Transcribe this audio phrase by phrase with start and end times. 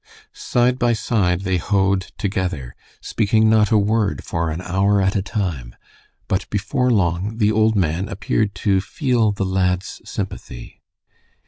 [0.33, 5.21] Side by side they hoed together, speaking not a word for an hour at a
[5.21, 5.75] time,
[6.27, 10.81] but before long the old man appeared to feel the lad's sympathy.